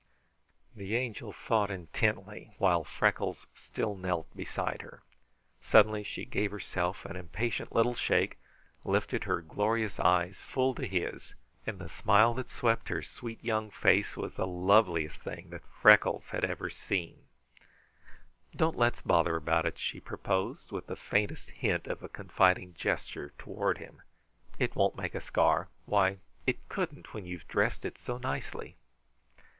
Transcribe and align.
The 0.75 0.95
Angel 0.95 1.31
thought 1.31 1.69
intently, 1.69 2.55
while 2.57 2.83
Freckles 2.83 3.45
still 3.53 3.95
knelt 3.95 4.35
beside 4.35 4.81
her. 4.81 5.03
Suddenly 5.61 6.01
she 6.03 6.25
gave 6.25 6.49
herself 6.49 7.05
an 7.05 7.15
impatient 7.15 7.75
little 7.75 7.93
shake, 7.93 8.39
lifted 8.83 9.25
her 9.25 9.41
glorious 9.41 9.99
eyes 9.99 10.41
full 10.41 10.73
to 10.73 10.87
his, 10.87 11.35
and 11.67 11.77
the 11.77 11.87
smile 11.87 12.33
that 12.33 12.49
swept 12.49 12.89
her 12.89 13.03
sweet, 13.03 13.43
young 13.43 13.69
face 13.69 14.17
was 14.17 14.33
the 14.33 14.47
loveliest 14.47 15.21
thing 15.21 15.51
that 15.51 15.61
Freckles 15.67 16.27
ever 16.33 16.67
had 16.69 16.75
seen. 16.75 17.25
"Don't 18.55 18.75
let's 18.77 19.03
bother 19.03 19.35
about 19.35 19.67
it," 19.67 19.77
she 19.77 19.99
proposed, 19.99 20.71
with 20.71 20.87
the 20.87 20.95
faintest 20.95 21.51
hint 21.51 21.85
of 21.85 22.01
a 22.01 22.09
confiding 22.09 22.73
gesture 22.73 23.33
toward 23.37 23.77
him. 23.77 24.01
"It 24.57 24.75
won't 24.75 24.95
make 24.97 25.13
a 25.13 25.21
scar. 25.21 25.67
Why, 25.85 26.17
it 26.47 26.67
couldn't, 26.69 27.13
when 27.13 27.27
you 27.27 27.37
have 27.37 27.47
dressed 27.47 27.85
it 27.85 27.99
so 27.99 28.17
nicely." 28.17 28.77